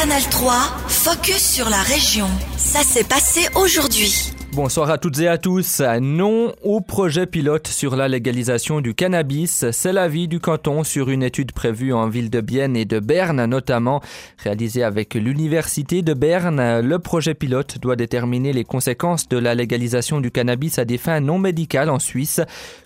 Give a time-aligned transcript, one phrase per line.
[0.00, 0.52] Canal 3,
[0.86, 2.28] focus sur la région.
[2.56, 4.32] Ça s'est passé aujourd'hui.
[4.52, 5.82] Bonsoir à toutes et à tous.
[6.00, 9.68] Non au projet pilote sur la légalisation du cannabis.
[9.72, 13.44] C'est l'avis du canton sur une étude prévue en ville de Bienne et de Berne,
[13.46, 14.00] notamment
[14.38, 16.80] réalisée avec l'université de Berne.
[16.80, 21.18] Le projet pilote doit déterminer les conséquences de la légalisation du cannabis à des fins
[21.18, 22.40] non médicales en Suisse.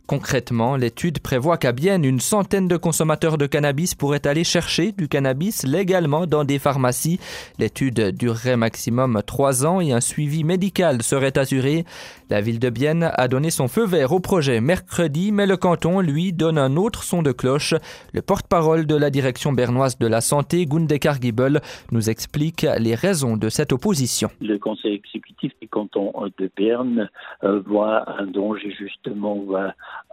[0.06, 5.08] Concrètement, l'étude prévoit qu'à Bienne, une centaine de consommateurs de cannabis pourraient aller chercher du
[5.08, 7.20] cannabis légalement dans des pharmacies.
[7.58, 11.84] L'étude durerait maximum trois ans et un suivi médical serait assuré.
[12.32, 16.00] La ville de Bienne a donné son feu vert au projet mercredi, mais le canton,
[16.00, 17.74] lui, donne un autre son de cloche.
[18.14, 21.60] Le porte-parole de la direction bernoise de la santé, Gunde Cargibel,
[21.90, 24.30] nous explique les raisons de cette opposition.
[24.40, 27.10] Le conseil exécutif du canton de Berne
[27.44, 29.44] euh, voit un danger justement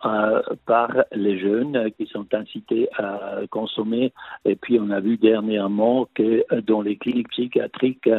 [0.03, 4.11] euh, par les jeunes qui sont incités à consommer.
[4.43, 8.09] Et puis on a vu dernièrement que dans les cliniques psychiatriques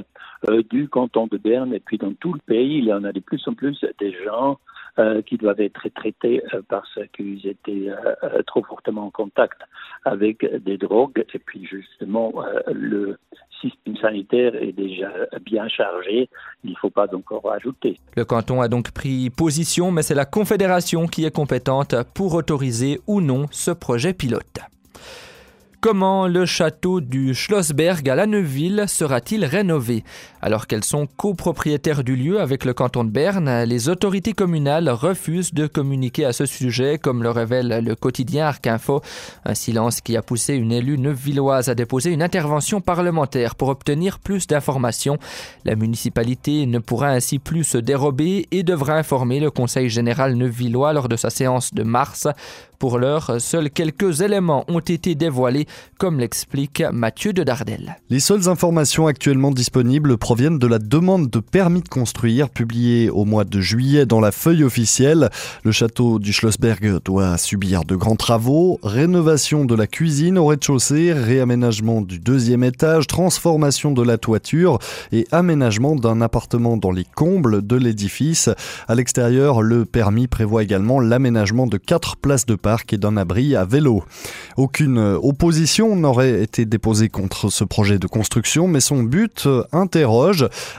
[0.48, 3.12] euh, du canton de Berne et puis dans tout le pays, il y en a
[3.12, 4.58] de plus en plus des gens
[4.98, 7.88] euh, qui doivent être traités parce qu'ils étaient
[8.46, 9.60] trop fortement en contact
[10.04, 11.24] avec des drogues.
[11.34, 12.32] Et puis justement,
[12.66, 13.18] le
[13.60, 15.10] système sanitaire est déjà
[15.44, 16.28] bien chargé.
[16.64, 17.98] Il ne faut pas donc en rajouter.
[18.16, 23.00] Le canton a donc pris position, mais c'est la Confédération qui est compétente pour autoriser
[23.06, 24.60] ou non ce projet pilote.
[25.82, 30.04] Comment le château du Schlossberg à la Neuville sera-t-il rénové?
[30.42, 35.52] Alors qu'elles sont copropriétaires du lieu avec le canton de Berne, les autorités communales refusent
[35.52, 39.02] de communiquer à ce sujet, comme le révèle le quotidien Arc-Info.
[39.44, 44.18] Un silence qui a poussé une élue neuvilloise à déposer une intervention parlementaire pour obtenir
[44.18, 45.18] plus d'informations.
[45.64, 50.94] La municipalité ne pourra ainsi plus se dérober et devra informer le conseil général neuvillois
[50.94, 52.26] lors de sa séance de mars.
[52.80, 55.66] Pour l'heure, seuls quelques éléments ont été dévoilés,
[55.98, 57.98] comme l'explique Mathieu de Dardel.
[58.08, 63.24] Les seules informations actuellement disponibles proviennent de la demande de permis de construire publiée au
[63.24, 65.28] mois de juillet dans la feuille officielle.
[65.64, 71.12] Le château du Schlossberg doit subir de grands travaux, rénovation de la cuisine au rez-de-chaussée,
[71.12, 74.78] réaménagement du deuxième étage, transformation de la toiture
[75.10, 78.48] et aménagement d'un appartement dans les combles de l'édifice.
[78.86, 83.56] À l'extérieur, le permis prévoit également l'aménagement de quatre places de parc et d'un abri
[83.56, 84.04] à vélo.
[84.56, 90.19] Aucune opposition n'aurait été déposée contre ce projet de construction, mais son but interroge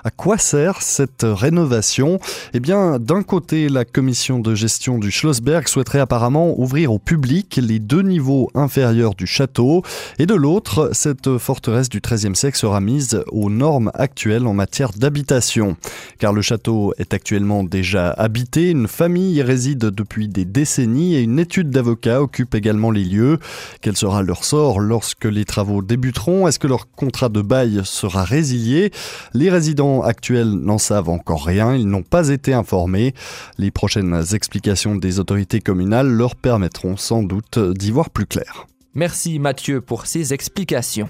[0.03, 2.19] à quoi sert cette rénovation?
[2.53, 7.59] Eh bien, d'un côté, la commission de gestion du Schlossberg souhaiterait apparemment ouvrir au public
[7.61, 9.83] les deux niveaux inférieurs du château,
[10.19, 14.91] et de l'autre, cette forteresse du XIIIe siècle sera mise aux normes actuelles en matière
[14.91, 15.75] d'habitation.
[16.19, 21.21] Car le château est actuellement déjà habité, une famille y réside depuis des décennies et
[21.21, 23.39] une étude avocats occupent également les lieux.
[23.81, 26.47] Quel sera leur sort lorsque les travaux débuteront?
[26.47, 28.91] Est-ce que leur contrat de bail sera résilié?
[29.33, 33.13] Les résidents actuels n'en savent encore rien, ils n'ont pas été informés.
[33.57, 38.67] Les prochaines explications des autorités communales leur permettront sans doute d'y voir plus clair.
[38.93, 41.09] Merci Mathieu pour ces explications.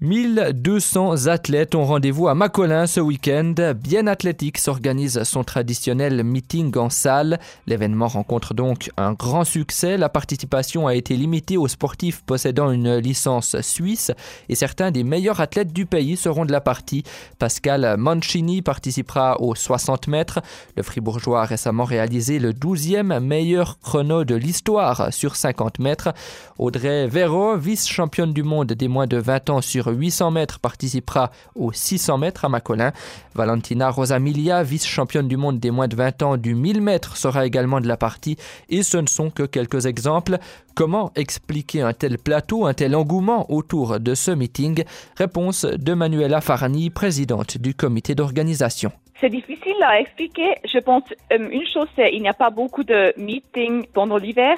[0.00, 3.54] 1200 athlètes ont rendez-vous à Macolin ce week-end.
[3.80, 7.38] Bien Athlétique s'organise son traditionnel meeting en salle.
[7.66, 9.96] L'événement rencontre donc un grand succès.
[9.96, 14.10] La participation a été limitée aux sportifs possédant une licence suisse
[14.48, 17.04] et certains des meilleurs athlètes du pays seront de la partie.
[17.38, 20.40] Pascal Mancini participera aux 60 mètres.
[20.76, 26.12] Le Fribourgeois a récemment réalisé le 12e meilleur chrono de l'histoire sur 50 mètres.
[26.58, 31.72] Audrey Véro, vice-championne du monde des moins de 20 ans sur 800 mètres participera aux
[31.72, 32.92] 600 mètres à Macolin.
[33.34, 37.80] Valentina Rosamilia, vice-championne du monde des moins de 20 ans du 1000 mètres, sera également
[37.80, 38.36] de la partie.
[38.68, 40.38] Et ce ne sont que quelques exemples.
[40.74, 44.84] Comment expliquer un tel plateau, un tel engouement autour de ce meeting?
[45.16, 48.92] Réponse de Manuela Farani, présidente du comité d'organisation.
[49.20, 50.56] C'est difficile à expliquer.
[50.64, 54.56] Je pense euh, une chose, c'est qu'il n'y a pas beaucoup de meetings pendant l'hiver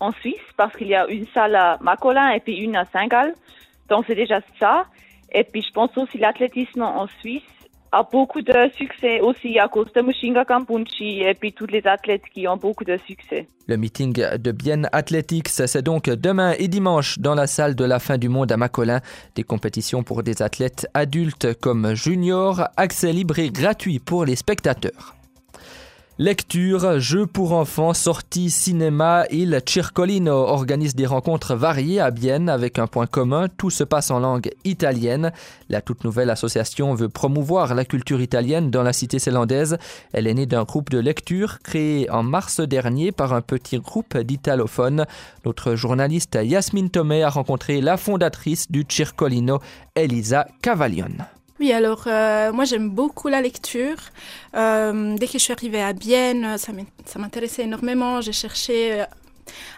[0.00, 3.34] en Suisse parce qu'il y a une salle à Macolin et puis une à Saint-Gall.
[3.88, 4.86] Donc c'est déjà ça.
[5.32, 7.42] Et puis je pense aussi l'athlétisme en Suisse
[7.92, 12.24] a beaucoup de succès aussi à cause de Mushinga Kampunchi et puis tous les athlètes
[12.32, 13.48] qui ont beaucoup de succès.
[13.66, 17.98] Le meeting de Bien Athletics, c'est donc demain et dimanche dans la salle de la
[17.98, 19.00] fin du monde à Macolin.
[19.34, 25.16] Des compétitions pour des athlètes adultes comme juniors, accès libre et gratuit pour les spectateurs.
[26.18, 32.78] Lecture, jeux pour enfants, sorties, cinéma, Il Circolino organise des rencontres variées à Bienne avec
[32.78, 35.30] un point commun, tout se passe en langue italienne.
[35.68, 39.76] La toute nouvelle association veut promouvoir la culture italienne dans la cité zélandaise.
[40.14, 44.16] Elle est née d'un groupe de lecture créé en mars dernier par un petit groupe
[44.16, 45.04] d'italophones.
[45.44, 49.60] Notre journaliste Yasmine Tomé a rencontré la fondatrice du Circolino,
[49.94, 51.26] Elisa Cavaglione.
[51.58, 53.96] Oui, alors euh, moi j'aime beaucoup la lecture.
[54.54, 58.20] Euh, dès que je suis arrivée à Bienne, ça m'intéressait énormément.
[58.20, 59.04] J'ai cherché euh,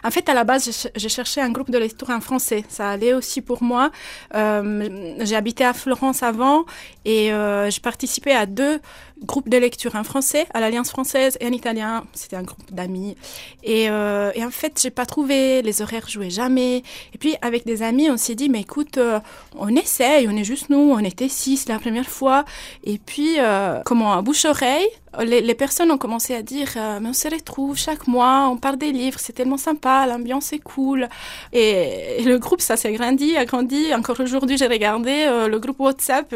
[0.03, 2.63] en fait, à la base, j'ai cherché un groupe de lecture en français.
[2.69, 3.91] Ça allait aussi pour moi.
[4.35, 6.65] Euh, j'ai habité à Florence avant
[7.05, 8.79] et euh, j'ai participé à deux
[9.23, 12.03] groupes de lecture, en français à l'Alliance française et en italien.
[12.13, 13.15] C'était un groupe d'amis.
[13.63, 16.83] Et, euh, et, en fait, j'ai pas trouvé, les horaires jouaient jamais.
[17.13, 19.19] Et puis, avec des amis, on s'est dit, mais écoute, euh,
[19.57, 22.45] on essaye, on est juste nous, on était six la première fois.
[22.83, 24.87] Et puis, euh, comment, à bouche-oreille,
[25.21, 28.77] les, personnes ont commencé à dire, euh, mais on se retrouve chaque mois, on parle
[28.77, 31.07] des livres, c'est tellement sympa, l'ambiance est cool.
[31.51, 33.93] Et, le groupe, ça s'est grandi, a grandi.
[33.93, 36.33] Encore aujourd'hui, j'ai regardé, euh, le groupe WhatsApp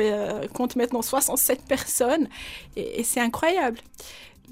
[0.53, 2.27] compte maintenant 67 personnes
[2.75, 3.79] et c'est incroyable.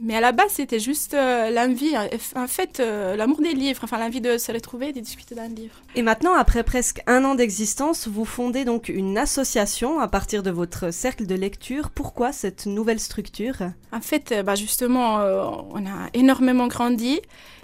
[0.01, 1.93] Mais à la base, c'était juste euh, l'envie,
[2.35, 5.75] en fait, euh, l'amour des livres, enfin l'envie de se retrouver, de discuter d'un livre.
[5.95, 10.49] Et maintenant, après presque un an d'existence, vous fondez donc une association à partir de
[10.49, 11.91] votre cercle de lecture.
[11.91, 13.57] Pourquoi cette nouvelle structure?
[13.91, 17.19] En fait, bah justement, euh, on a énormément grandi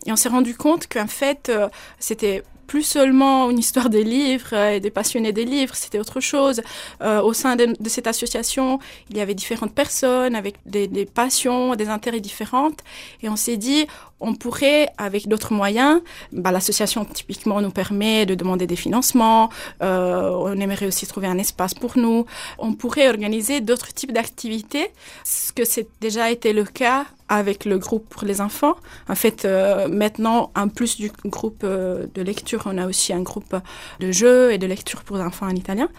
[0.05, 1.69] et on s'est rendu compte qu'en fait, euh,
[1.99, 6.61] c'était plus seulement une histoire des livres et des passionnés des livres, c'était autre chose.
[7.01, 8.79] Euh, au sein de, cette association,
[9.09, 12.79] il y avait différentes personnes avec des, des passions, des intérêts différentes.
[13.23, 13.87] Et on s'est dit,
[14.19, 19.49] on pourrait, avec d'autres moyens, bah, l'association typiquement nous permet de demander des financements,
[19.81, 22.25] euh, on aimerait aussi trouver un espace pour nous,
[22.57, 24.91] on pourrait organiser d'autres types d'activités,
[25.23, 28.75] ce que c'est déjà été le cas avec le groupe pour les enfants.
[29.09, 33.21] En fait, euh, maintenant, en plus du groupe euh, de lecture, on a aussi un
[33.21, 33.55] groupe
[33.99, 35.89] de jeux et de lecture pour les enfants en italien.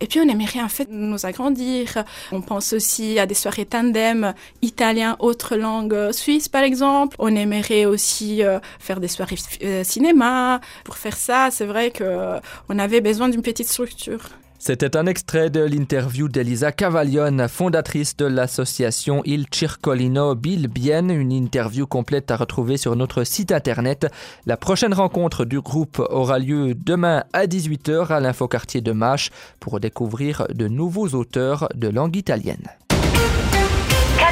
[0.00, 2.04] Et puis, on aimerait en fait nous agrandir.
[2.32, 4.32] On pense aussi à des soirées tandem
[4.62, 7.16] italien, autre langue suisse, par exemple.
[7.18, 10.60] On aimerait aussi euh, faire des soirées euh, cinéma.
[10.84, 12.38] Pour faire ça, c'est vrai que euh,
[12.78, 14.20] avait besoin d'une petite structure.
[14.60, 21.86] C'était un extrait de l'interview d'Elisa Cavaglione, fondatrice de l'association Il Circolino Bilbien, une interview
[21.86, 24.08] complète à retrouver sur notre site internet.
[24.46, 29.30] La prochaine rencontre du groupe aura lieu demain à 18h à l'infoquartier de Mâche
[29.60, 32.68] pour découvrir de nouveaux auteurs de langue italienne.